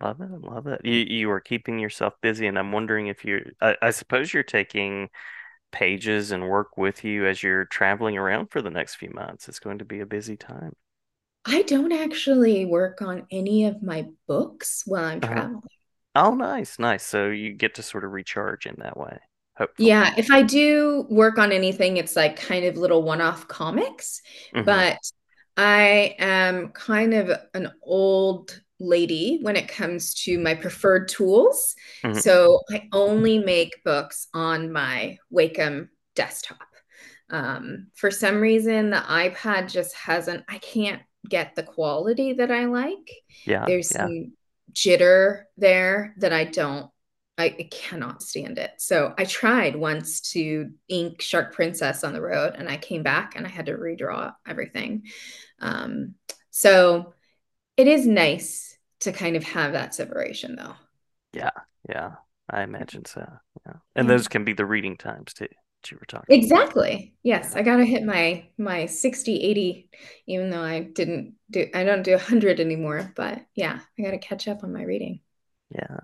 Love 0.00 0.20
it. 0.20 0.30
Love 0.30 0.66
it. 0.66 0.80
You 0.84 0.94
you 0.94 1.30
are 1.30 1.40
keeping 1.40 1.78
yourself 1.78 2.14
busy, 2.22 2.46
and 2.46 2.58
I'm 2.58 2.72
wondering 2.72 3.08
if 3.08 3.24
you're, 3.24 3.42
I, 3.60 3.76
I 3.82 3.90
suppose 3.90 4.32
you're 4.32 4.42
taking 4.42 5.10
pages 5.72 6.32
and 6.32 6.48
work 6.48 6.76
with 6.78 7.04
you 7.04 7.26
as 7.26 7.42
you're 7.42 7.66
traveling 7.66 8.18
around 8.18 8.48
for 8.50 8.62
the 8.62 8.70
next 8.70 8.96
few 8.96 9.10
months. 9.10 9.48
It's 9.48 9.60
going 9.60 9.78
to 9.80 9.84
be 9.86 10.00
a 10.00 10.06
busy 10.06 10.36
time. 10.36 10.74
I 11.50 11.62
don't 11.62 11.92
actually 11.92 12.64
work 12.64 13.02
on 13.02 13.26
any 13.30 13.64
of 13.66 13.82
my 13.82 14.06
books 14.26 14.82
while 14.86 15.04
I'm 15.04 15.20
Uh-huh. 15.22 15.34
traveling. 15.34 15.62
Oh, 16.14 16.34
nice, 16.34 16.78
nice. 16.78 17.04
So 17.04 17.28
you 17.28 17.52
get 17.52 17.74
to 17.76 17.82
sort 17.82 18.04
of 18.04 18.12
recharge 18.12 18.66
in 18.66 18.76
that 18.78 18.96
way, 18.96 19.18
hopefully. 19.56 19.88
Yeah, 19.88 20.14
if 20.16 20.30
I 20.30 20.42
do 20.42 21.06
work 21.10 21.38
on 21.38 21.52
anything, 21.52 21.96
it's 21.96 22.16
like 22.16 22.36
kind 22.36 22.64
of 22.64 22.76
little 22.76 23.02
one-off 23.02 23.48
comics, 23.48 24.22
Mhm. 24.54 24.64
but 24.64 24.98
I 25.56 26.16
am 26.18 26.70
kind 26.70 27.14
of 27.14 27.30
an 27.54 27.72
old 27.82 28.60
lady 28.78 29.38
when 29.42 29.56
it 29.56 29.68
comes 29.68 30.14
to 30.24 30.38
my 30.38 30.54
preferred 30.54 31.08
tools. 31.08 31.74
Mhm. 32.02 32.20
So 32.20 32.60
I 32.70 32.88
only 32.92 33.38
make 33.38 33.82
books 33.84 34.28
on 34.32 34.72
my 34.72 35.18
Wacom 35.32 35.88
desktop. 36.14 36.58
Um, 37.30 37.88
for 37.94 38.10
some 38.10 38.40
reason, 38.40 38.90
the 38.90 38.96
iPad 38.96 39.70
just 39.70 39.94
hasn't, 39.94 40.44
I 40.48 40.58
can't 40.58 41.02
get 41.28 41.54
the 41.54 41.62
quality 41.62 42.34
that 42.34 42.50
I 42.50 42.66
like. 42.66 43.10
Yeah, 43.44 43.64
There's 43.66 43.92
yeah. 43.92 44.06
some 44.06 44.32
jitter 44.72 45.44
there 45.56 46.14
that 46.18 46.32
I 46.32 46.44
don't, 46.44 46.90
I, 47.38 47.68
cannot 47.70 48.22
stand 48.22 48.58
it. 48.58 48.72
So 48.78 49.14
I 49.16 49.24
tried 49.24 49.74
once 49.74 50.20
to 50.32 50.70
ink 50.88 51.22
Shark 51.22 51.54
Princess 51.54 52.04
on 52.04 52.12
the 52.12 52.20
road 52.20 52.54
and 52.56 52.68
I 52.68 52.76
came 52.76 53.02
back 53.02 53.34
and 53.34 53.46
I 53.46 53.48
had 53.48 53.66
to 53.66 53.72
redraw 53.76 54.34
everything. 54.46 55.04
Um, 55.58 56.14
so 56.50 57.14
it 57.76 57.88
is 57.88 58.06
nice 58.06 58.76
to 59.00 59.12
kind 59.12 59.36
of 59.36 59.44
have 59.44 59.72
that 59.72 59.94
separation 59.94 60.56
though. 60.56 60.74
Yeah, 61.32 61.50
yeah. 61.88 62.16
I 62.48 62.62
imagine 62.62 63.04
so. 63.04 63.26
Yeah. 63.66 63.74
And 63.94 64.08
Yeah. 64.08 64.08
those 64.08 64.28
can 64.28 64.44
be 64.44 64.52
the 64.52 64.66
reading 64.66 64.96
times 64.96 65.32
too, 65.34 65.48
you 65.88 65.96
were 65.98 66.06
talking 66.06 66.26
about. 66.28 66.42
Exactly. 66.42 67.14
Yes, 67.22 67.54
I 67.54 67.62
gotta 67.62 67.84
hit 67.84 68.02
my 68.02 68.46
my 68.58 68.86
60, 68.86 69.36
80, 69.42 69.88
even 70.26 70.50
though 70.50 70.62
I 70.62 70.80
didn't 70.80 71.34
do 71.50 71.66
I 71.72 71.84
don't 71.84 72.02
do 72.02 72.12
100 72.12 72.60
anymore, 72.60 73.12
but 73.14 73.40
yeah, 73.54 73.78
I 73.98 74.02
gotta 74.02 74.18
catch 74.18 74.48
up 74.48 74.64
on 74.64 74.72
my 74.72 74.82
reading. 74.82 75.20
Yeah. 75.70 76.00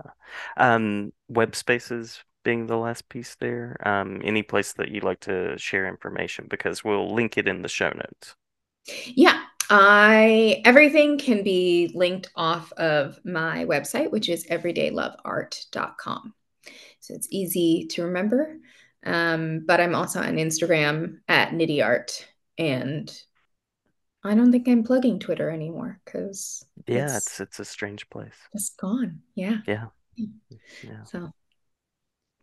Um, 0.56 1.12
web 1.28 1.56
spaces 1.56 2.22
being 2.44 2.66
the 2.66 2.76
last 2.76 3.08
piece 3.08 3.34
there. 3.34 3.76
Um, 3.84 4.20
any 4.24 4.42
place 4.42 4.72
that 4.74 4.90
you'd 4.90 5.04
like 5.04 5.20
to 5.20 5.58
share 5.58 5.88
information 5.88 6.46
because 6.48 6.84
we'll 6.84 7.12
link 7.12 7.36
it 7.36 7.48
in 7.48 7.62
the 7.62 7.68
show 7.68 7.90
notes. 7.90 8.36
Yeah, 9.06 9.42
I 9.68 10.62
everything 10.64 11.18
can 11.18 11.42
be 11.42 11.90
linked 11.94 12.30
off 12.36 12.72
of 12.74 13.18
my 13.24 13.64
website, 13.64 14.12
which 14.12 14.28
is 14.28 14.46
everydayloveart.com. 14.46 16.34
So 17.00 17.14
it's 17.14 17.28
easy 17.30 17.86
to 17.90 18.04
remember. 18.04 18.58
Um, 19.06 19.64
but 19.66 19.80
I'm 19.80 19.94
also 19.94 20.20
on 20.20 20.36
Instagram 20.36 21.18
at 21.28 21.50
Nidhi 21.52 21.84
Art, 21.84 22.26
and 22.58 23.10
I 24.22 24.34
don't 24.34 24.52
think 24.52 24.68
I'm 24.68 24.84
plugging 24.84 25.18
Twitter 25.18 25.48
anymore 25.50 26.00
because 26.04 26.64
Yeah, 26.86 27.16
it's 27.16 27.18
it's 27.18 27.40
it's 27.40 27.60
a 27.60 27.64
strange 27.64 28.08
place. 28.10 28.48
It's 28.52 28.70
gone. 28.70 29.22
Yeah. 29.34 29.58
Yeah. 29.66 29.88
Yeah. 30.82 31.04
So 31.04 31.32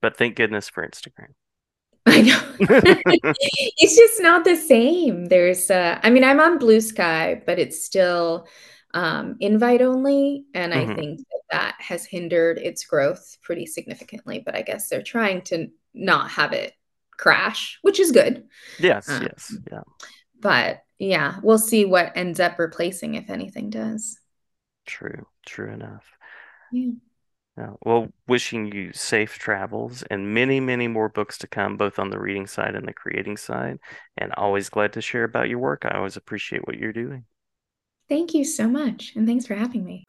But 0.01 0.17
thank 0.17 0.35
goodness 0.35 0.69
for 0.69 0.87
Instagram. 0.87 1.33
I 2.05 2.21
know. 2.21 2.41
it's 3.77 3.95
just 3.95 4.21
not 4.21 4.43
the 4.43 4.55
same. 4.55 5.25
There's 5.25 5.69
uh 5.71 5.99
I 6.03 6.09
mean 6.09 6.23
I'm 6.23 6.39
on 6.39 6.59
Bluesky, 6.59 7.45
but 7.45 7.59
it's 7.59 7.83
still 7.85 8.47
um 8.93 9.37
invite 9.39 9.81
only 9.81 10.45
and 10.53 10.73
I 10.73 10.85
Mhm. 10.85 10.95
think 10.95 11.19
that 11.19 11.41
that 11.51 11.75
has 11.79 12.05
hindered 12.05 12.57
its 12.57 12.85
growth 12.85 13.37
pretty 13.41 13.65
significantly, 13.65 14.41
but 14.45 14.55
I 14.55 14.61
guess 14.61 14.89
they're 14.89 15.01
trying 15.03 15.41
to 15.43 15.69
not 15.93 16.31
have 16.31 16.53
it 16.53 16.73
crash, 17.17 17.79
which 17.81 17.99
is 17.99 18.11
good. 18.11 18.43
Yes, 18.79 19.09
Um, 19.09 19.23
yes, 19.23 19.55
yeah. 19.71 19.81
but 20.39 20.83
yeah, 20.99 21.39
we'll 21.41 21.59
see 21.59 21.85
what 21.85 22.13
ends 22.15 22.39
up 22.39 22.59
replacing 22.59 23.15
if 23.15 23.29
anything 23.29 23.69
does. 23.69 24.19
True, 24.85 25.25
true 25.45 25.71
enough. 25.71 26.05
Yeah. 26.71 26.91
Yeah. 27.57 27.73
Well, 27.85 28.07
wishing 28.27 28.71
you 28.73 28.93
safe 28.93 29.37
travels 29.37 30.03
and 30.09 30.33
many, 30.33 30.59
many 30.59 30.87
more 30.87 31.07
books 31.07 31.37
to 31.39 31.47
come, 31.47 31.77
both 31.77 31.99
on 31.99 32.09
the 32.09 32.19
reading 32.19 32.47
side 32.47 32.75
and 32.75 32.87
the 32.87 32.93
creating 32.93 33.37
side. 33.37 33.77
And 34.17 34.33
always 34.33 34.69
glad 34.69 34.93
to 34.93 35.01
share 35.01 35.23
about 35.23 35.49
your 35.49 35.59
work. 35.59 35.85
I 35.85 35.97
always 35.97 36.17
appreciate 36.17 36.65
what 36.65 36.77
you're 36.79 36.93
doing. 36.93 37.25
Thank 38.09 38.33
you 38.33 38.43
so 38.43 38.67
much 38.67 39.13
and 39.15 39.27
thanks 39.27 39.45
for 39.45 39.55
having 39.55 39.83
me. 39.83 40.05